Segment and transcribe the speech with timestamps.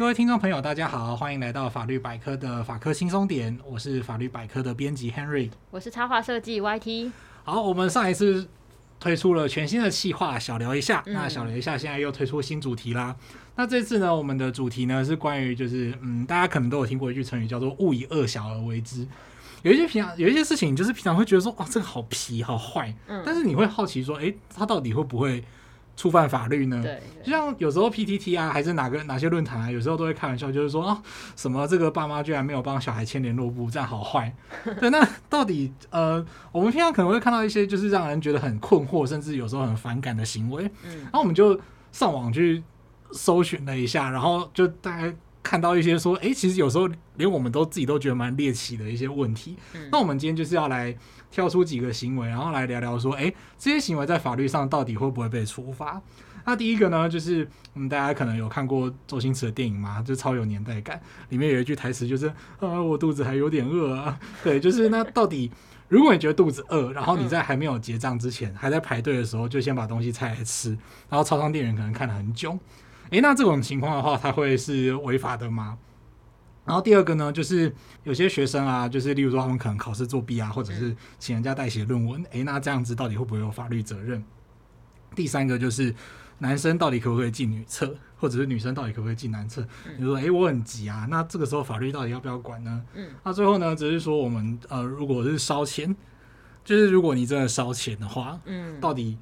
[0.00, 7.12] 各位听众朋友，大家好，欢迎来到法律百科的法科轻松点，我是法律百科的编辑 Henry，我是插画设计 YT。
[7.44, 8.48] 好，我们上一次
[8.98, 11.02] 推出了全新的企划，小聊一下。
[11.04, 13.14] 嗯、那小聊一下，现在又推出新主题啦。
[13.56, 19.06] 那这次呢，我们的主题呢是关于，就是嗯，大家可能都有听过一句成语，叫做“勿以恶小而为之”。
[19.60, 25.44] 有一些平常有一些事情，就是平常会觉得说，哇，这个好皮好坏，嗯，但是你会好奇说，哎、欸，他到底会不会？
[25.96, 26.80] 触犯法律呢？
[26.82, 31.02] 对，就像有时候 PTT 啊，还是哪个哪些论坛啊，有时候都会开玩笑，就是说啊，
[31.36, 34.34] 什么这个爸妈居然没有帮小孩签联络簿，这样好坏。
[34.80, 40.64] 对，那到底呃，我们平常可能会看到一些就是让人觉得很困惑，甚至有时候很反感的行为。
[40.84, 41.60] 嗯，然后我们就
[41.92, 42.62] 上网去
[43.12, 49.56] 搜寻了一下，然后就大概看到一些说，哎、欸，其实有时候连我们都自己都觉得蛮猎奇的一些问题。
[49.74, 50.96] 嗯，那我们今天就是要来。
[51.30, 56.02] 挑出几个行为，然后来聊聊说，哎，这些行为在法律上到底会不会被处罚？
[56.44, 61.00] 那第一个呢，就是嗯，大家可能有看过周星驰的电影嘛，就超有年代感。
[61.28, 62.26] 里面有一句台词就是，
[62.58, 64.18] 啊，我肚子还有点饿啊。
[64.42, 65.52] 对，就是那到底，
[65.86, 70.70] 如果你觉得肚子饿，然后你在还没有结账之前，还在排队的时候，就先把东西拆来吃，
[71.08, 72.58] 然后超商店员可能看了很久，
[73.10, 75.78] 哎，那这种情况的话，它会是违法的吗？
[76.64, 84.22] 然后第二个呢，就是有些学生啊，就是例如说他们可能考试作弊啊，或者是请人家代写论文，诶，那这样子到底会不会有法律责任？
[85.16, 85.92] 第三个就是
[86.38, 89.66] 男生到底可不可以进女厕，或者是女生到底可不可以进男厕？
[89.98, 92.84] 你说，诶，我很急啊，那这个时候法律到底要不要管呢？
[92.94, 95.96] 嗯，那最后呢，只是说我们呃，如果是烧钱，
[96.62, 99.18] 就是如果你真的烧钱的话，嗯，到底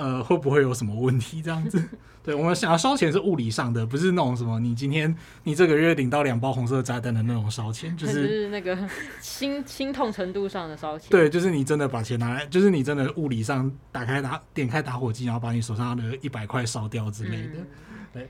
[0.00, 1.42] 呃会不会有什么问题？
[1.42, 1.82] 这样子。
[2.22, 8.76] 对，我们想要烧钱是物理上的，不是那种什么你今天你这个月领到两包红色炸弹的那种烧钱， 就是，是那个
[9.20, 11.08] 心心痛程度上的烧钱。
[11.10, 17.54] 对，就是你真的把钱拿来，就是你真的物理上打开打点开打火机，然后把你手上的一百块烧掉之类的。
[17.54, 17.66] 嗯、
[18.12, 18.28] 对，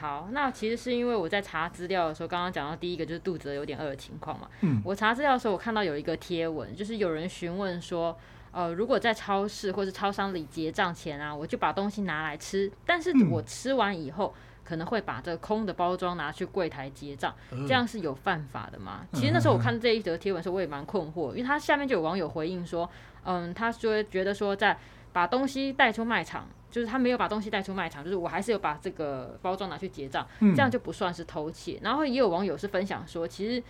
[0.00, 4.48] 好，那其实是因为我在查资料的时候，刚刚讲到第一个就是肚子有点饿的情况嘛。
[4.62, 8.18] 嗯，我查资料的时候，我看到有一个贴文，就是有人询问说。
[8.50, 19.06] 呃，如果在超市或是超商里结账前啊，我就把东西拿来吃，但是我吃完以后，嗯、可能会把这个空的包装拿去柜台结账，呃、这样是有犯法的吗？
[19.12, 22.88] 其实那时候我看这一则贴文的时候，我也蛮困惑，因为他下面就有网友回应说，
[23.24, 24.76] 嗯，他说觉得说在
[25.12, 31.78] 把东西带出卖场，就是他没有把东西带出卖场，就是我还是有把这个包装拿去结账，嗯、这样就不算是偷窃。
[31.82, 33.62] 然后也有网友是分享说，其实。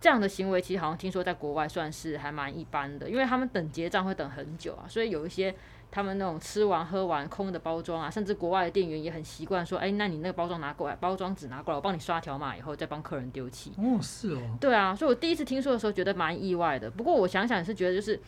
[0.00, 5.54] 这样的行为其实好像听说在国外算是还蛮一般的，因为他们等结账会等很久啊，所以有一些
[5.90, 13.72] 他们那种吃完喝完空的包装啊，甚至国外的店员也很习惯说，哎，那你那个包装拿过来，包装纸拿过来，我帮你刷条码以后再帮客人丢弃。
[13.76, 14.40] 哦，是哦。
[14.58, 18.18] 对啊，所以我第一次听说的时候觉得蛮意外的，不过我想想也是觉得就是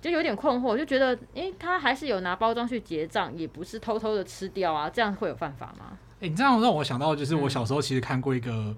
[0.00, 5.96] 就有点困惑，就觉得，哎，他还是有拿包装去结账，也不是偷偷的吃掉啊，这样会有犯法吗？
[6.20, 8.74] 哎，你这样让我想到就是我小时候其实看过一个。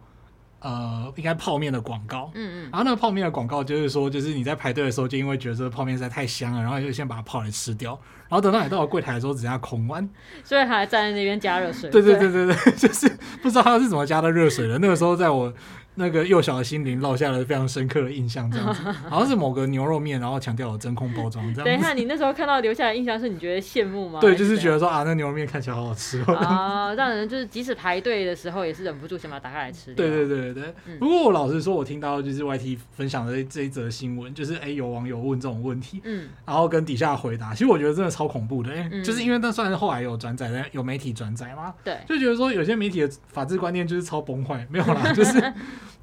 [0.60, 7.92] 嗯呃，应该泡面的广告，嗯嗯，然后那个泡面的广告就是说，就是你在排队的时候，就因为觉得这个泡面实在太香了，然后就先把它泡来吃掉，
[8.28, 10.08] 然后等到你到了柜台的时候，只剩下空碗，
[10.42, 11.90] 所以还站在那边加热水。
[11.90, 13.08] 对对对对对，就是
[13.42, 14.78] 不知道他是怎么加的热水的。
[14.78, 15.52] 那个时候在我。
[15.96, 21.64] 那个幼小的心灵烙下了非常深刻的印象，这样子， 好像是某个牛肉面，然后强调有真空包装，这样子。
[21.64, 24.20] 等一下，你那时候看到留下的印象是你觉得羡慕吗？
[24.20, 26.34] 对，就是觉得说啊，那牛肉面看起来好好吃哦。
[26.34, 29.94] 啊，让人就是即使排队的时候也是忍不住想把它打开来吃。
[29.94, 45.40] 对对对对，嗯、不过我老实说，我听到就是 YT 分享的这一则新闻，就是哎、欸，有网友问这种问题，嗯，然后跟底下回答，其实我觉得真的超恐怖的，哎、欸，嗯、就是因为那算是后来有转载的，有媒体转载嘛，对，就觉得说有些媒体的法治观念就是超崩坏，没有啦，就是。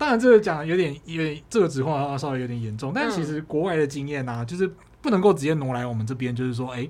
[0.03, 4.69] 当然，这个讲有点，因为这个指控稍微有点严重，但其实国外的经验啊，就是
[5.01, 6.85] 不能够直接挪来我们这边，就是说，哎，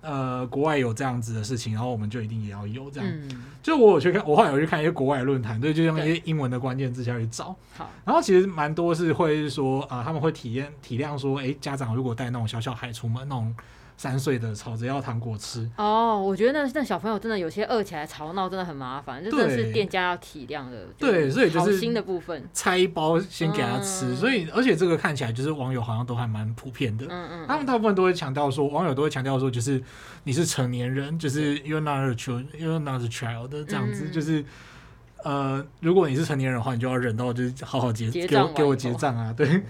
[0.00, 3.12] 呃，国外有这样子的事情，然后我们就一定也要有这样。
[3.64, 7.56] 就我有去看，我后来有去看一些国外论坛，对，就用一些英文的关键字下去找。
[7.76, 13.52] 好，然后其实蛮多是会说啊，他们会体验体谅说，哎，家长如果带那种小小孩出门那种。
[14.02, 20.88] 三岁的吵着要糖果吃哦，我觉得那那小朋友真的有些饿起来吵闹真的很麻烦，这真的是店家要体谅的。
[20.98, 27.06] 对，所以就是新的部分拆一包先给他吃，嗯、所以而且这个看起来就是网友好像都还蛮普遍的。
[27.08, 29.80] 嗯嗯，嗯他们大部分都会强调说，网友都会强调说，就是
[30.24, 34.44] 你是成年人，就是 you're not a child，you're not a child 这样子，嗯、就是
[35.22, 39.62] 呃，如果你是成年人的话，你就要忍到就是好好结结给我给我结账啊，对。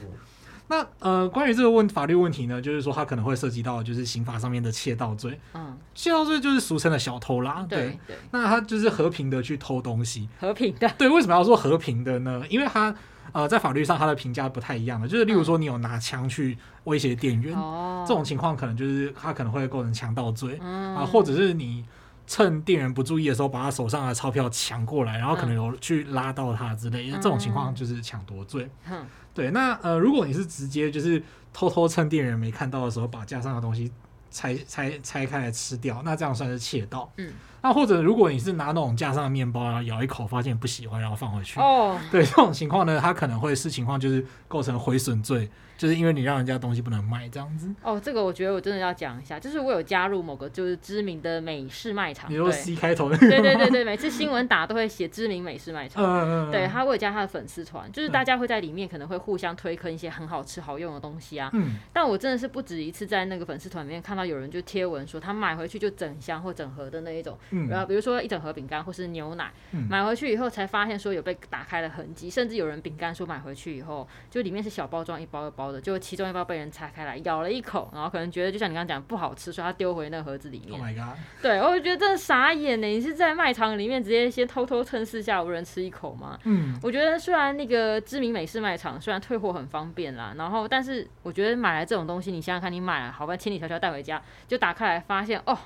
[0.72, 5.38] 那呃，关于这个问法律问题呢，就是说它可能会涉及到就是刑法上面的窃盗罪。
[5.52, 7.66] 嗯，窃盗罪就是俗称的小偷啦。
[7.68, 7.98] 对对。
[8.06, 10.26] 对那他就是和平的去偷东西。
[10.40, 10.88] 和平的。
[10.96, 12.42] 对，为什么要说和平的呢？
[12.48, 12.94] 因为他
[13.32, 20.58] 呃，在法律上他的评价不太一样的，就是例如说你有拿枪去威胁店员，嗯、这种情况可能就是他可能会构成强盗罪。
[20.62, 20.96] 嗯。
[20.96, 21.84] 啊，或者是你
[22.26, 28.70] 趁店员不注意的时候，把他手上的钞票抢过来，然后可能有去拉到他之类的，嗯、这种情况就是抢夺罪。
[28.90, 29.50] 嗯、对。
[29.50, 33.90] 那呃，如果你是直接就是偷偷趁店员没看到的时候，把架上的东西
[34.30, 37.12] 拆拆拆开来吃掉，那这样算是窃盗。
[37.16, 37.32] 嗯。
[37.62, 41.58] 那或者如果你是拿那种架上的面包，然后咬一口，发现不喜欢，然后放回去。
[41.60, 41.98] 哦。
[42.10, 45.48] 对，这种情况呢，它可能会视情况就是构成毁损罪。
[45.74, 76.42] 就是因为你让人家东西不能卖这样子哦，这个我觉得我真的要讲一下，就是我有加入某个就是知名的美式卖场，比如 C 开头的，对对对对，每次新闻打都会写知名美式卖场，嗯嗯对，他会加他的粉丝团，就是大家会在里面可能会互相推坑一些很好吃好用的东西啊，嗯，但我真的是不止一次在那个粉丝团里面看到有人就贴文说他买回去就整箱或整盒的那一种，嗯，然后比如说一整盒饼干或是牛奶，嗯，买回去以后才发现说有被打开的痕迹，甚至有人饼干说买回去以后就里面是小包装一包一包的，就其中一包。
[76.42, 80.72] 被人拆开来咬了一口， 然后可能觉得就像你刚刚讲不好吃，所以他丢回那个盒子里面。
[80.72, 81.16] Oh my god！
[81.40, 82.86] 对，我觉得真的傻眼呢。
[82.88, 86.36] 你是在卖场里面直接先偷偷趁四下无人吃一口吗？
[86.42, 95.56] 嗯，我觉得虽然那个知名美式卖场虽然退货很方便啦，然后但是我觉得买来这种东西，你想想看，你买了好吧，千里迢迢带回家，就打开来发现哦，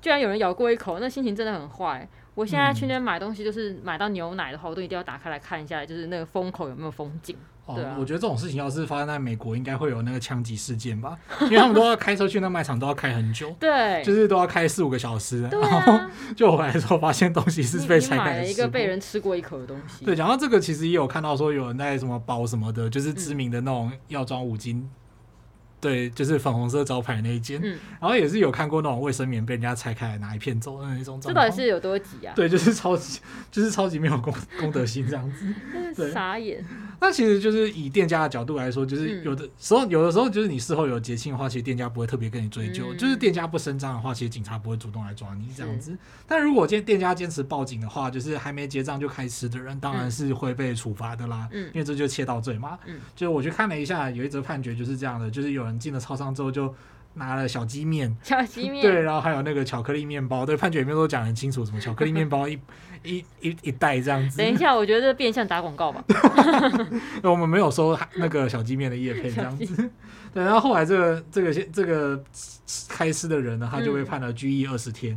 [0.00, 2.08] 居然有人咬过一口，那心情真的很坏。
[2.34, 7.36] 我现在去那边买东西，就是买到牛奶的话，我都一定要打开来看一下，就是那个封口有没有封紧。
[7.66, 11.18] 哦，啊、我觉得这种事情要是发生在美国，应该会有那个枪击事件吧？
[11.42, 15.42] 因为他们都要开车去那卖场，都要开很久， 对，就是都要开四五个小时。
[15.42, 16.00] 啊、然后
[16.36, 18.24] 就回来之后发现东西是被拆开。
[18.24, 20.04] 买了一个被人吃过一口的东西。
[20.04, 24.88] 对，然后这个其实也有看到说有人在什么包什么的，就是知名的那种药妆五金。
[25.80, 31.20] 对，就是粉红色招牌那一间，嗯、然后也是有看过那种卫生棉被人家拆开来拿一片走的那种。
[31.20, 32.32] 这到底是有多急啊？
[32.34, 33.20] 对，就是超级，
[33.50, 35.46] 就是超级没有公公德心这样子。
[35.94, 36.64] 对，傻眼。
[37.00, 42.92] 那其实就是以店家的角度来说，就是有的时候，嗯、有的时候就是你事后有结清的话，其实店家不会特别跟你追究。
[42.92, 45.96] 嗯、就是店家不声张的话，其实警察不会主动来抓你这样子。
[46.26, 51.48] 但如果今天店家坚持报警的话，就是还没结账就开吃的人，当然是会被处罚的啦。
[51.52, 52.76] 嗯、因为这就是窃盗罪嘛。
[52.86, 52.98] 嗯。
[53.14, 56.74] 就我去看了一下，有一则判决就是这样的，就是有人进了超商之后就
[57.14, 62.58] 拿了小鸡面，小鸡面 对，然后还有那个巧克力面包，对，判决里面都讲很清楚，什么巧克力面包一。
[63.04, 64.38] 一一一袋这样子。
[64.38, 66.04] 等一下，我觉得这变相打广告吧。
[67.22, 69.64] 我们没有收那个小鸡面的叶片这样子。
[69.64, 69.74] 鸡
[70.34, 72.20] 对，然后后来这个这个这个
[72.88, 75.16] 开司的人呢，他就被判了拘役二十天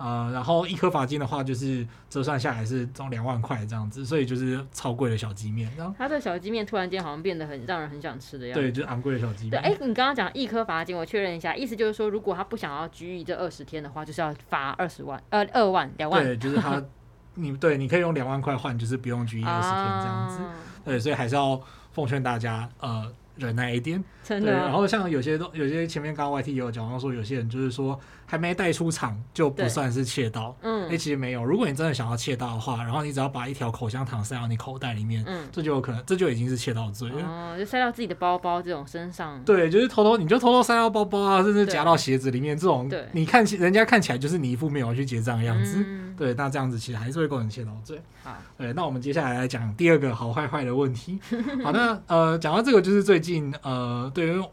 [0.00, 5.70] 呃，然后一颗罚金的话，就是折算下来是中两万块这样子，所以就是超贵的小鸡面。
[5.76, 8.60] 然后他的小鸡面突然间好像变得很让人很想吃的样子。
[8.60, 9.50] 对，就是昂贵的小鸡面。
[9.50, 16.24] 对，哎，你刚刚讲一颗罚金，我确认一下，意思就是说，如果他不想要拘役这二十天的话，就是要罚二十万，呃，二万两万。
[16.24, 16.82] 对，就是他。
[17.34, 20.42] 你对，你可以用两万块换，就是不用拘役二十天这样子。
[20.42, 20.52] 啊、
[20.84, 21.58] 对，所以还是要
[21.92, 23.10] 奉劝大家，呃，
[23.40, 24.02] 忍耐一点。
[24.22, 24.52] 真的。
[24.52, 27.98] 对，然后像有些都有些前面刚刚 YT 也有讲到说，有些人就是说。
[28.30, 31.44] 还没带出场就不算是窃盗，嗯，哎，其实没有。
[31.44, 37.26] 如果你真的想要窃盗的话，然后你只要把一条口香糖塞到你口袋里面，嗯，这就有可能，这就已经是窃盗罪了。
[37.26, 39.42] 哦，就塞到自己的包包这种身上。
[39.42, 45.84] 对，就是偷偷，你就偷偷塞到包包啊，甚至夹到鞋子里面，这种，对，你看起人家看起来就是你一副没有去结账的样子，
[46.20, 48.00] 对，那这样子其实还是会构成窃盗罪。
[48.22, 51.18] 啊，对，那我们接下来来讲第二个好坏坏的问题。
[51.64, 54.44] 好，那呃，讲到这个就是最近呃，对于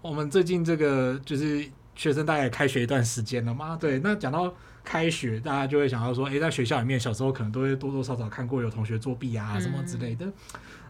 [0.00, 1.70] 我们最近这个就是。
[1.96, 3.76] 学生大概开学一段时间了嘛？
[3.78, 4.50] 对，那讲到
[4.82, 10.24] 开学，大家就会想到说，诶、欸，在学校里面，小时候可能都会多多少少看过有同学作弊啊，什么之类的。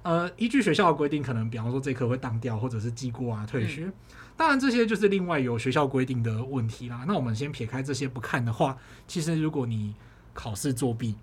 [0.02, 3.86] 嗯、呃，依据学校的规定，可能比方说这科会当掉，或者是记过啊、退学。
[3.86, 3.92] 嗯、
[4.36, 7.04] 当然，这些就是另外有学校规定的问题啦。
[7.08, 9.96] 那我们先撇开这些不看的话，其实如果你
[10.40, 11.14] 考试作弊，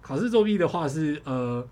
[0.00, 1.66] 考试作弊的话是呃。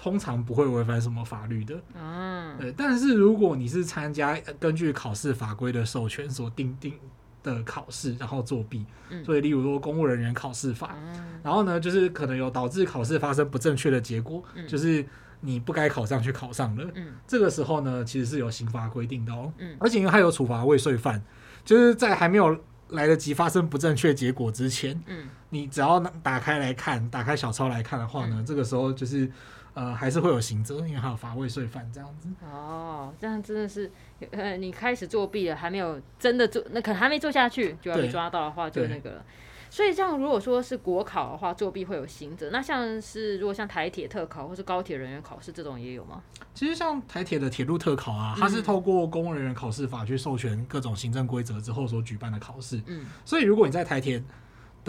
[0.00, 2.70] 通常不会违反什么法律的，嗯，对。
[2.70, 6.94] 但是如果你是参加根据考试法规的授权所订定
[7.42, 15.04] 的考试，然后作弊，嗯，所以例如说公务人员考试法，嗯，然后呢，就是可能有导致考试发生不正确的结果，嗯，就是
[15.40, 21.20] 你不该考上去考上了，嗯，这个时候呢，其实是有刑法规定的哦，嗯，而且因为它有处罚未遂犯，
[21.64, 22.56] 就是在还没有
[22.90, 29.30] 来得及发生不正确结果之前，嗯，你只要打开来看，打开小抄来看的话呢，嗯，这个时候就是。
[29.74, 32.28] 呃，还是会有刑责，因为还有罚未遂犯这样子。
[32.44, 33.88] 哦，这样真的是，
[34.32, 39.24] 呃，你开始作弊了，还没有真的做，那可能还没做下去，就要被抓到的话，就那个了。
[39.70, 42.50] 所以，这样如果说是国考的话，作弊会有刑责。
[42.50, 46.22] 那像是如果像台铁特考或是高铁人员考试这种也有吗？
[46.54, 52.80] 其实像台铁的铁路特考啊，它是透过公务人员考试法去授权各种行政规则之后所举办的考试。
[52.86, 54.22] 嗯，所以如果你在台铁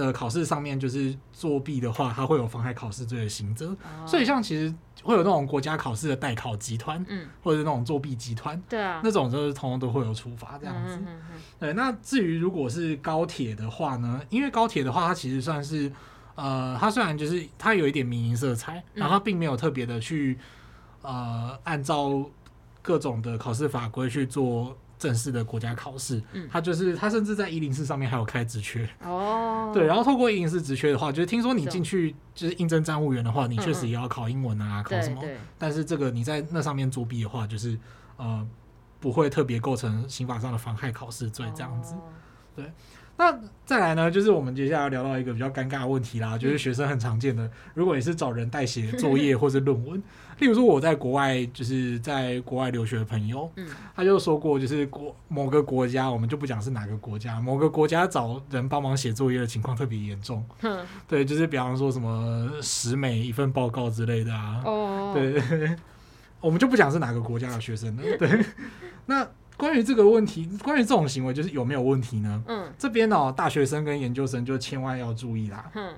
[0.05, 3.75] 的考试上面就是作弊的话，它会有妨害考试罪的刑责。
[4.05, 10.99] 所以像其实会有那种国家考试的代考集团，嗯，或者是那种作弊集团，对啊，那种就是通通都会有处罚这样子。
[11.59, 14.21] 对，那至于如果是高铁的话呢？
[14.29, 15.91] 因为高铁的话，它其实算是
[16.35, 20.37] 呃，它虽然就是它有一点民营色彩，然后它并没有特别的去
[21.01, 22.23] 呃按照
[22.81, 24.77] 各种的考试法规去做。
[24.99, 28.87] 正式的国家考试，嗯，他就是他甚至在一零四上面还有开职缺。
[29.01, 35.23] 哦， 对，然后透过一零四职缺的话，就是听说你进去就是应征站务员的话，你确实也要考英文啊，考什么？
[35.57, 37.79] 但是这个你在那上面作弊的话，就是
[38.17, 38.45] 呃
[38.99, 41.95] 不会特别构成刑法上的妨害考试罪这样子，
[42.55, 42.69] 对。
[43.19, 50.01] 那再来呢，就是我们接下来要聊到一个比较尴尬的问题啦，就是学生很常见的，如果你是找人代写作 业或是论文，
[50.39, 53.51] 例如说我在国外就是在国外留学的朋友，
[53.93, 60.41] 他就说过，就是国某个国家，我们就不讲是哪个国家，某个国家找人帮忙写作业的情况特别严重，
[61.05, 65.11] 对，就是比方说什么十美一份报告之类的啊，哦。
[65.13, 65.75] 对对，
[66.39, 68.45] 我们就不讲是哪个国家的学生了，对，
[69.05, 69.27] 那。
[69.59, 72.41] 关于这个问题，关于这种行为，就是有没有问题呢？
[72.47, 75.69] 嗯，这边哦，大学生跟研究生就千万要注意啦。
[75.75, 75.93] 嗯，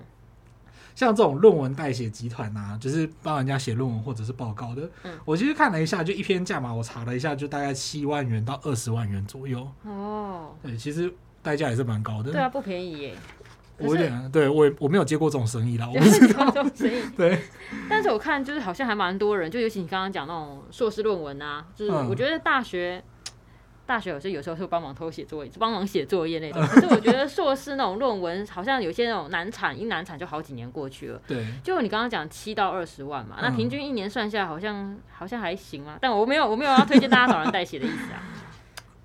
[0.95, 4.89] 像这种论文代写集团啊，就是帮人家写论文或者是报告的。
[5.03, 9.67] 嗯，我其实看了一下，就一篇价码，我查了一下，就大概七万元到二十万元左右。
[9.83, 11.13] 哦，对，其实
[11.43, 12.31] 代价也是蛮高的。
[12.31, 13.13] 对啊，不便宜耶。
[13.77, 16.51] 我有点，对我我没有接过这种生意啦， 我不知道。
[17.15, 17.39] 对，
[17.87, 23.03] 但是我看就是好像还蛮多人，就尤其你刚刚讲那种硕士论文啊，就是我觉得大学。
[23.91, 26.65] 大学有时有时候会帮忙偷写作业，帮忙写作业那种。
[26.65, 31.21] 可是我觉得硕士那种论文，好像有些那种难产，一难产就好几年过去了。
[31.27, 35.97] 对，就你刚刚讲七到二十万嘛，那平均一年算下来好像好像还行啊。
[35.99, 38.23] 但我没有我没有要推荐大家找人代写的意思啊。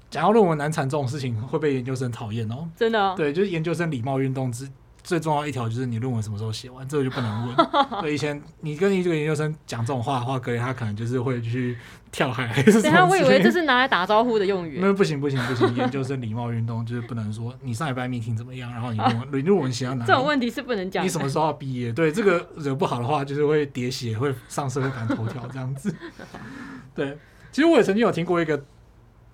[0.09, 2.69] 讲到论文难产这种事情，会被研究生讨厌哦。
[2.77, 3.15] 真的哦？
[3.17, 4.71] 对，就是研究生礼貌运动之。
[5.07, 7.57] 最重要一条就是你论文什么时候写完，这个就不能问。
[8.03, 11.79] 对，以前你跟一个研究生讲这种话的话，可能他可能就是会去
[12.11, 12.83] 跳海还是什么。
[12.83, 14.79] 等下，我以为这是拿来打招呼的用语。
[14.81, 20.07] 那不行不行不行，研究生礼貌运动就是不能说你上礼拜 meeting 怎么样，然后你论文论文写到哪里。
[20.11, 21.05] 这种问题是不能讲。
[21.05, 21.93] 你什么时候要毕业？
[21.93, 25.95] 对，这个惹不好的话，就是会喋血，会上社会版头条这样子。
[26.97, 27.17] 对，
[27.53, 28.61] 其实我也曾经有听过一个。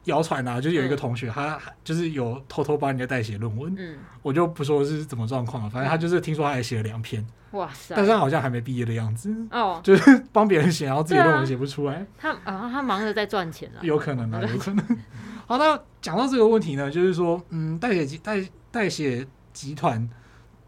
[0.04, 14.84] 谣传啊，就是有一个同学，嗯、他就是有偷偷帮人家代写论文，嗯，我就不说是怎么状况了，反正他就是听说他还写了两篇，哇塞，但是他好像还没毕业的样子，哦，就是帮别人写，然后自己论文写不出来，他啊，他忙着在赚钱了，有可能啊，有可能。
[15.46, 20.08] 好，那讲到这个问题呢，就是说，嗯，代写集代代写集团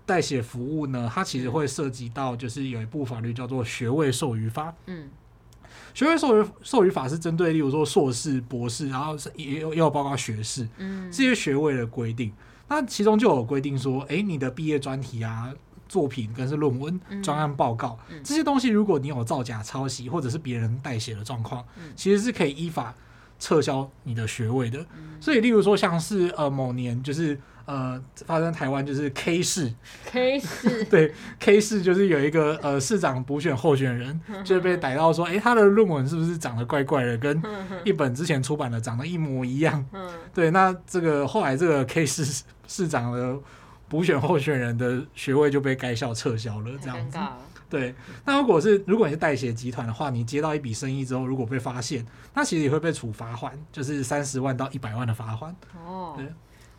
[0.06, 5.08] 代写服务呢，它其实会涉及到，就是有一部法律叫做学位授予法，嗯。
[5.94, 12.32] 学位授予授予法是针对，例如说硕士、博士，然后也有也有包括学士，嗯，这些学位的规定。
[12.68, 15.50] 那其中就有规定说，哎，你的毕业专题啊、
[15.88, 22.92] 作品跟是论文、专案报告这些东西，如果你有造假、抄袭或者是别人代写的状况，其实是可以依法
[23.38, 24.84] 撤销你的学位的。
[25.20, 27.38] 所以，例如说像是呃某年就是。
[27.66, 29.72] 呃，发生台湾就是 K 市
[30.04, 37.42] ，K 市对 K 市就是有一个呃市长补选候选人就被逮到说，哎、欸，他的论文是不是长得怪怪的，跟
[37.82, 39.84] 一本之前出版的长得一模一样？
[40.34, 43.38] 对，那这个后来这个 K 市市长的
[43.88, 47.18] 补选候选人的学位就被该校撤销了，这样子。
[47.70, 47.94] 对，
[48.26, 55.56] 那如果是如果你是代写集团的话，你接到一笔生意之后，如果被发现，那其实也会被处罚款，就是三十万到一百万的罚款。
[55.74, 56.26] 哦，对。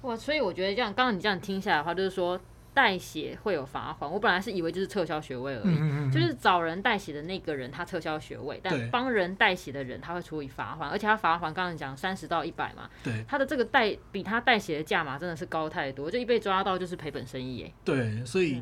[0.05, 2.39] 哇，所以我觉得这样，刚刚你这样听下来的话，就是说
[2.75, 4.09] 代写会有罚款。
[4.09, 17.73] 我本来是以为就是撤销学位而已，嗯嗯嗯，就是找人代写的那个人他撤销学位，但帮人代写的人他会处以罚款，而且他罚款刚刚讲三十到一百嘛，对，他的这个代比他代写的价码真的是高太多，就一被抓到就是赔本生意耶。
[17.83, 18.61] 对，所以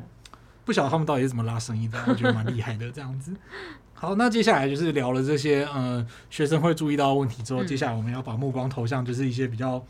[0.64, 3.34] 不晓得他们到底是怎么拉生意的，我觉得蛮厉害的这样子。
[3.92, 9.84] 好，那接下来就是聊了这些呃学生会注意到的问题之后，嗯、接下来我们要把目光投向就是一些比较。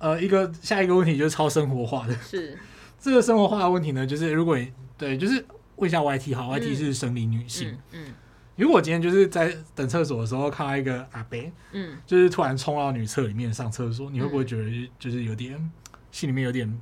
[0.00, 2.58] 呃，一个下一个问题就是超生活化的，是。
[2.98, 5.44] 这个生活化的问题呢，就是如果你对，就是
[5.76, 8.14] 问一下 YT 好，嗯，YT 是生理女性，嗯，嗯，
[8.56, 11.38] 如果今天就是在等厕所的时候看到一个阿伯，
[11.72, 15.70] 嗯，就是突然冲到女厕里面上厕所，你会不会觉得就是有点
[16.10, 16.80] 心里面有点？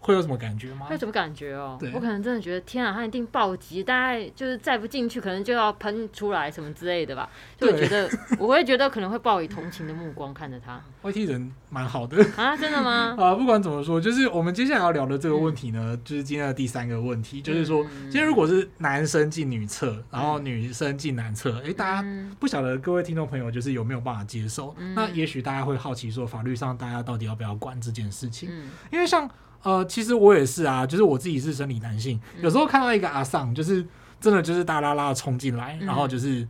[0.00, 0.86] 会有什么感觉吗？
[0.86, 1.76] 会有什么感觉哦？
[1.78, 7.28] 对我可能真的觉得天啊，他一定暴击，大概就是再不进去，可能就要喷出来什么之类的吧。
[7.58, 10.80] 就我觉得，我会觉得可能会抱以同情的目光看着他。
[11.02, 13.16] YT 人蛮好的啊，真的吗？
[13.20, 24.74] 啊，不管怎么说，就是我们接下来要聊的这个问题呢，嗯、就是今天的第三个问题，就是说，今天如果是男生进女厕，然后女生进男厕，哎、欸，大家不晓得各位听众朋友就是有没有办法接受？
[24.78, 28.48] 嗯、那也许大家会好奇说，法律上大家到底要不要管这件事情？
[28.50, 29.28] 嗯、因为像。
[29.64, 33.84] 呃，其实我也是啊，就是我自己是生理男性，嗯、有时候看到一个阿桑，就是
[34.20, 36.46] 真的就是大拉拉的冲进来，嗯、然后就是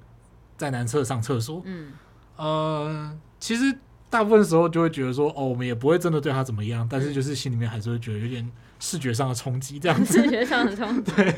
[0.57, 1.63] 在男厕上厕所。
[1.65, 1.93] 嗯，
[2.37, 3.77] 呃，其实
[4.11, 8.49] 大部分时候就会觉得说，哦，我们也不会真的对他怎么样，但是就是心里面还是会觉得有点
[8.79, 10.21] 视觉上的冲击，这样 子。
[10.23, 11.13] 视觉上的冲击。
[11.13, 11.35] 对，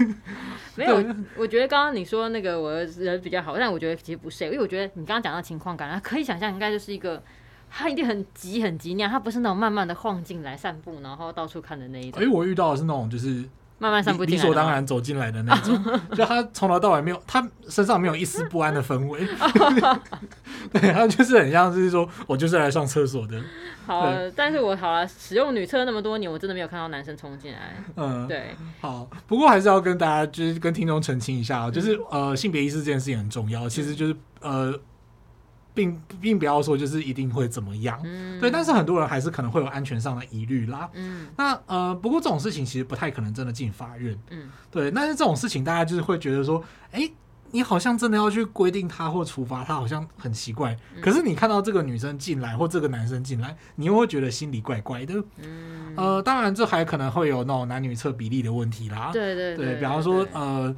[0.74, 1.02] 没有，
[1.36, 7.22] 我觉得刚刚你说那个我人比较好，但我觉得其实不是，因为我觉得你刚刚讲到情况感，可以想象应该就是一个。
[7.70, 12.22] 他一定很急很急那样，他不是那种慢慢的晃进来散步，然后到处看的那一种。
[12.22, 13.44] 哎，我遇到的是那种就是
[13.78, 15.82] 慢慢散步，理所当然走进来的那种，
[16.14, 19.26] 就他从头到尾没有，他身上没有一丝不安的氛围。
[20.72, 23.40] 对，他就是很像是说，我就是来上厕所的。
[23.86, 27.82] 好，但是我好了，使用女厕那么多年，我真的没有看到男生冲进来。
[27.96, 28.54] 嗯，对。
[28.80, 34.78] 好，不过还是要跟大家就是跟听众澄清一下，就是呃性别意识这件事情很重要，其实就是呃。
[35.72, 40.88] 并并不要说就是一定会怎么样，嗯、对，但是很多人还是可能会有安全上的疑虑啦。
[40.94, 44.18] 嗯，那呃，不过这种事情其实不太可能真的进法院。
[44.30, 47.12] 嗯，对，但是这种事情大家就是会觉得说，哎、欸，
[47.52, 50.76] 你好像真的要去规定他或处罚他，好像很奇怪。
[50.96, 55.14] 嗯、可是你看到这个女生进来或这个男生进来，你又会觉得心里怪怪的。
[55.38, 59.10] 嗯，呃，当然这还可能会有那种男女厕比例的问题啦。
[59.12, 60.74] 对对对，对，比方说呃。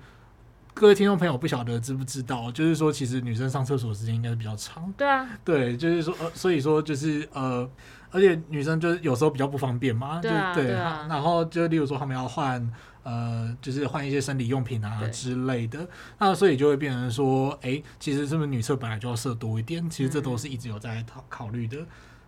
[0.75, 4.93] 各位听众朋友，不晓得知不知道，就是说，其实女生上厕所时间应该是比较长。
[4.97, 7.69] 对啊，对，就是说，呃，所以说，就是呃，
[8.11, 12.73] 而且女生就是有时候比较不方便嘛，对啊，就对，对啊，然后就例如说，他们要换
[13.05, 15.87] 呃，就是换一些生理用品啊之类的，
[16.19, 19.89] 那所以就会变成说，哎、欸，其实是不是女厕本来就要设多一点？
[19.89, 21.77] 其实这都是一直有在考考虑的。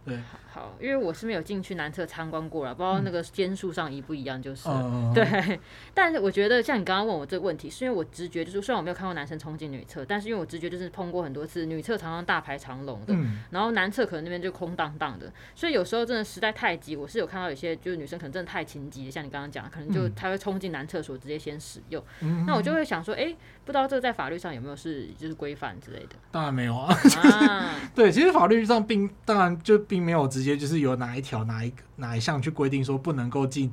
[0.04, 0.20] 对，
[0.54, 5.58] 好，因为我是没有进去男厕参观过了，不知道那个间数上一不一样，就是、嗯、对。
[5.92, 26.11] 但是我觉得，像你刚刚问我这个问题，是因为我直觉就是，虽然我没有看过男生冲进女厕，但是因为我直觉就是碰过很多次，女厕常常大排长龙的，嗯、然后男厕可能那边就空荡荡的，所以有时候真的实在太急，我是有看到有些就是女生可能真的太情急，像你刚刚讲，可能就她会冲进男厕所直接先使用，嗯、那我就会想说，哎、欸，不知道这个在法律上有没有是就是规范之类的？
[26.30, 27.75] 当然没有啊，啊。
[27.92, 33.72] 对，其实法律上并当然就并没有直接就是有哪一条哪一个哪一项去规定说不能够进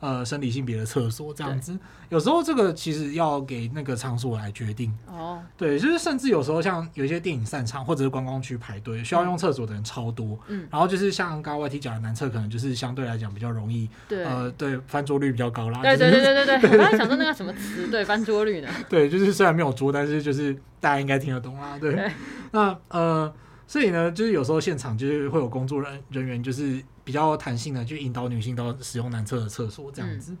[0.00, 1.76] 呃生理性别的厕所这样子，
[2.08, 5.42] 有时候这个其实要给那个场所来决定哦。
[5.56, 15.82] 对，就是甚至有时候像有一些电影散场或者是观光区排队需要用厕所的人超多，嗯，然后就是像刚刚 YT 讲的男厕可能就是相对来讲比较容易，对，呃，对，翻桌率比较高啦。
[15.82, 18.68] 对对对对对对， 我刚才想说那个什么词，对，翻桌率呢？
[18.88, 21.76] 对，就是虽然没有桌，但是就是大家应该听得懂啦。
[21.80, 22.10] 对，对
[22.52, 23.32] 那呃。
[23.68, 30.36] 所以呢，就是有时候现场就是会有工作人人员，就是比较弹性的去引导女性到使用男厕的厕所这样子。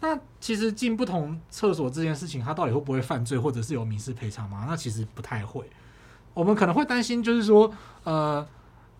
[0.00, 4.64] 那其实进不同厕所这件事情，他到底会不会犯罪，或者是有民事赔偿吗？
[4.68, 5.68] 那其实不太会。
[6.32, 7.70] 我们可能会担心，就是说，
[8.04, 8.46] 呃。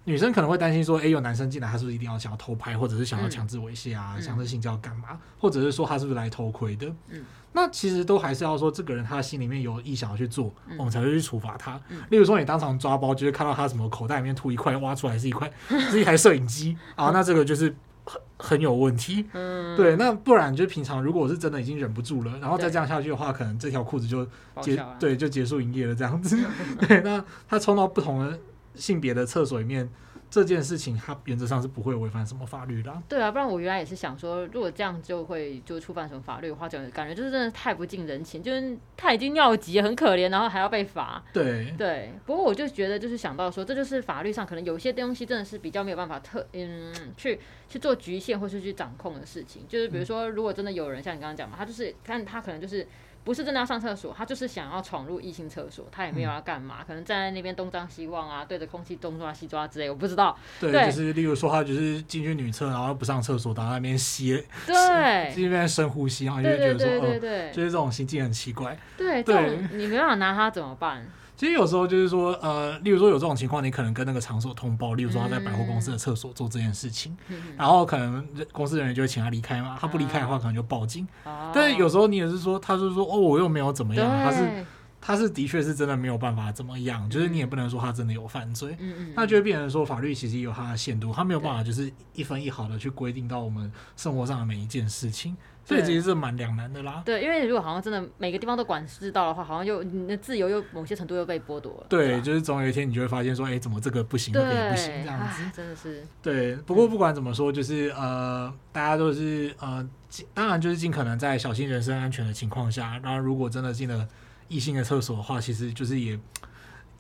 [0.05, 6.87] 女生可能会担心说，哎、欸，有男生进来，他是不是一定要想要偷拍，或者是想要强制猥亵啊，嗯、强制性交干嘛，或者是说他是不是来偷窥的？
[7.09, 11.79] 嗯，那其实都还是要说，这个人他心里面有意想要去做，嗯、我们才会去处罚他。
[11.91, 15.51] 嗯、例如说，你当场抓包，就是看到他什么口袋里面吐一块，挖出来是一块，
[15.91, 19.27] 是一台摄影机啊，那这个就是很很有问题。
[19.35, 24.27] 嗯，对，那不然就是平常如果我是真的已经忍不住了，然后再这样下去的话，可能这条裤子就
[24.63, 26.39] 结对就结束营业了这样子。
[26.89, 28.39] 对，那他冲到不同的。
[28.79, 29.89] 性别的厕所里面
[30.31, 33.03] 这件事情，它原则上是不会违反什么法律的。
[33.09, 41.23] 对啊，不然我原来也是想说，如果这样就会就触犯什么法律的话，就感觉就是真的太不近人情，就是他已经尿急很可怜，然后还要被罚。
[41.33, 52.87] 对对，不过我就觉得就是想到说，这就是法律上可能有些东西真的是比较没有办法特嗯去去做局限或是去掌控的事情，就是比如说，如果真的有人像你刚刚讲嘛，他就是看他可能就是。
[53.29, 60.35] 不是真的要上厕所，他就是想要闯入异性厕所，他也没有要干嘛，嗯、可能站在那边东张西望啊，对着空气东抓西抓之类，我不知道。
[60.59, 68.75] 对，对就是例如说他就是进去女厕，然后不上厕所，然后那边吸，对，进那边深呼吸，然后就会觉得说，对对对对，就是这种心境很奇怪。
[68.97, 71.07] 对对，你没办法拿他怎么办？
[71.39, 81.07] 其实有时候就是说，呃，例如说有这种情况，你可能跟那个场所通报，例如说他在百货公司的厕所做这件事情，嗯、然后可能公司人员就会请他离开嘛，他不离开的话，可能就报警。
[81.23, 84.67] 啊、但是有时候你也是说，他是说，哦，我又没有怎么样，他是
[85.01, 95.37] 他是的确是真的没有办法怎么样，就是你也不能说他真的有犯罪，嗯、那就会变成说法律其实有它的限度，他没有办法就是一分一毫的去规定到我们生活上的每一件事情。
[95.69, 97.03] 所以其实是蛮两难的啦。
[97.05, 101.87] 对，因为如果好像真的每个地方都管制到的话，好像又你的自由又某些程度又被剥夺了。
[101.91, 105.43] 对，吧就是总有一天你就会发现说，哎、欸，怎么这个不行，那个也不行，这样子。
[105.55, 106.03] 真的是。
[106.23, 109.87] 对，不过不管怎么说，就是呃，大家都是呃，
[110.33, 114.09] 当然就是尽可能在小心人身安全的情况下，然后如果真的进了
[114.49, 116.19] 异性的厕所的话，其实就是也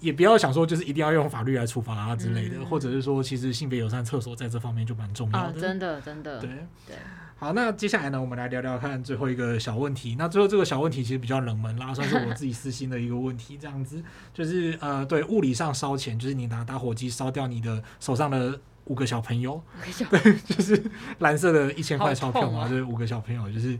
[0.00, 5.38] 也不要想说就是一定要用法律来处罚啊之类的，嗯、或者是说其实性别友善厕所在这方面就蛮重要的。
[5.38, 6.38] 啊，真的真的。
[6.38, 6.50] 对
[6.86, 6.96] 对。
[7.40, 10.16] 好，那接下来呢，我们来聊聊看最后一个小问题。
[10.18, 13.56] 那最后这个小问题其实比较冷门啦，算是我自己私心的一个问题。
[13.56, 14.02] 这样子
[14.34, 19.62] 就是呃，对，物理上烧钱，就是你拿打火机烧掉你的手上的五个小朋友，
[20.10, 20.82] 对，就是
[21.20, 23.78] 蓝色的一千块钞票嘛，啊、就是五个小朋友，就是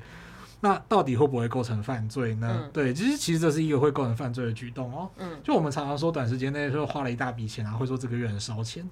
[0.61, 2.61] 那到底会不会构成犯罪呢？
[2.63, 5.11] 嗯、对，其实其实这是一个会构成犯罪的举动哦。
[5.19, 8.89] 嗯，就我们常常说短时间内就花了一大笔钱啊，会说这个月很烧钱。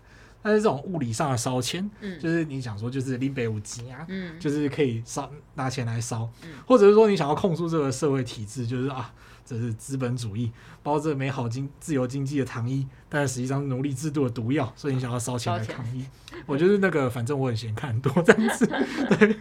[0.46, 9.12] 但是这种物理上的烧钱，嗯、就是你想说就是拎北五级啊，嗯、就是可以烧拿钱来烧，嗯、或者是说你想要控诉这个社会体制，就是啊，
[9.44, 10.52] 这是资本主义
[10.84, 16.06] 包着美好经自由经济的糖衣，但是实际上是奴隶制度的毒药，所以你想要烧钱来抗议。
[16.46, 18.64] 我就是那个，反正我很闲看很多这样子，
[19.18, 19.36] 对，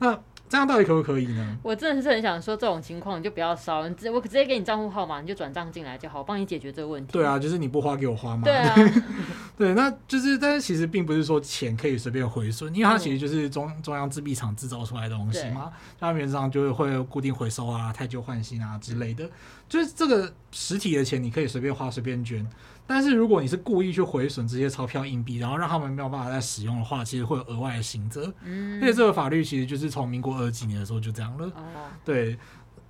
[0.00, 0.20] 那。
[0.48, 1.58] 这样到底可不可以呢？
[1.60, 7.12] 我真的是很想说，这种情况你就不要烧，你直我直接给你账户号码，你就转账进来就好，帮你解决这个问题。
[7.12, 8.44] 对啊，就是你不花给我花嘛。
[8.44, 8.72] 对啊，
[9.56, 19.28] 对，那就是，但是其实并不是说钱可以随便回损，因为它其实就是中中央制币厂制造出来的东西嘛，它原则上就是会固定回收啊、太旧换新啊之类的，
[19.68, 22.46] 就是这个实体的钱你可以随便花、随便捐。
[22.86, 28.32] 但是如果你是故意去毁损这些钞票硬币，然后让他们没有办法再使用的话，其实会有额外的刑责。
[28.44, 31.46] 嗯，而且这个法律其实就是从民国二十几年的时候就这样了。
[31.46, 31.62] 哦，
[32.04, 32.38] 对，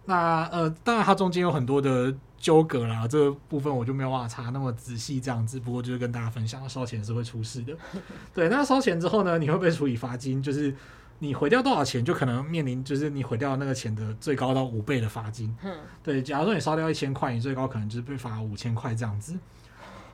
[0.04, 5.58] 那呃，当然它中间有很多的纠葛啦，这个部分我就没有办法查那么仔细这样子。
[5.58, 7.76] 不过就是跟大家分享，烧钱是会出事的。
[8.34, 10.74] 对，那烧钱之后呢，你会被处以罚金，就是
[11.18, 15.56] 你毁掉多少钱，就可能面临就是你毁掉那个钱的最高到五倍的罚金。
[15.62, 19.34] 嗯，对，假如说你烧掉一千块，你最高可能就是被罚五千块这样子。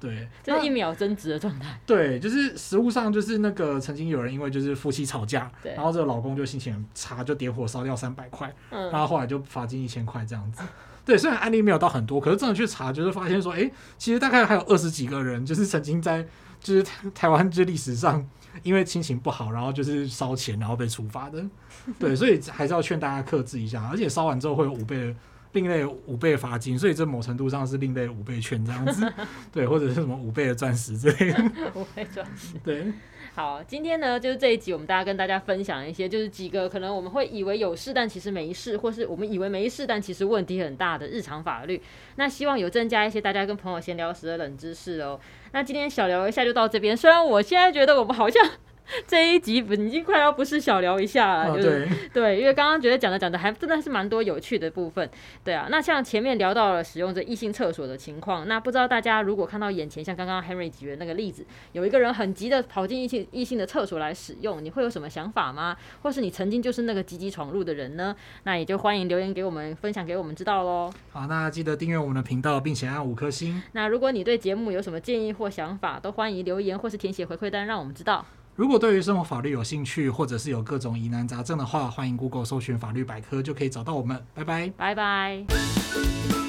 [0.01, 1.81] 对，就是一秒增值的状态。
[1.87, 10.65] 对，就是实物上就是那个曾经有人因为就是夫妻吵架，然后这个老公就心情很差，就点火烧掉三百块，嗯，然后后来就罚金一千块这样子。
[11.05, 16.27] 对，虽然案例没有到很多，可是真的去查，就是发现说，哎，其实大概还有二十几个人，就是曾经在
[16.61, 18.25] 就是台湾这历史上
[18.63, 21.45] 因为心情不好，然后就是烧钱，然后被处罚的。
[21.99, 25.15] 对，所以还是要劝大家克制一下，而且烧完之后会有五倍的。
[25.55, 29.07] 另类五倍罚金，所以这某程度上是另类五倍券这样子，
[29.53, 31.45] 对，或者是什么五倍的钻石之类的。
[31.75, 32.57] 五倍钻石。
[32.65, 32.91] 对，
[33.35, 41.81] 好，今天呢就是这一集，我们大家跟大家分享一些，就是几个可能我们会以为有事，但其实没事，或是我们以为没事，但其实问题很大的日常法律。
[42.17, 45.19] 那希望有增加一些大家跟朋友闲聊时的冷知识哦。
[45.53, 48.43] 那今天小聊一下就到这边，虽然我现在觉得我们好像。
[49.07, 55.09] 这一集已经快要不是小聊一下了，就是、哦、对，对，因为刚刚觉得讲的讲的还真的是蛮多有趣的部分，
[55.43, 55.69] 对啊。
[55.71, 65.77] 那像前面聊到了使用这异性厕所的情况，那不知道大家如果看到眼前像刚刚 Henry 举的那个例子，有一个人很急的跑进异性异性的厕所来使用，你会有什么想法吗？
[66.03, 68.15] 或是你曾经就是那个急急闯入的人呢？
[68.43, 70.93] 那也就欢迎留言给我们分享给我们知道喽。
[71.11, 73.63] 好，那记得订阅我们的频道，并且按五颗星。
[73.73, 78.27] 那如果你对节目有什么建议或想法，都欢迎留言或是填写回馈单，让我们知道。
[78.55, 84.23] 如果对于生活法律有兴趣，或者是有各种疑难杂症的话，欢迎 Google 搜寻法律百科，就可以找到我们。
[84.35, 86.42] 拜拜，拜拜。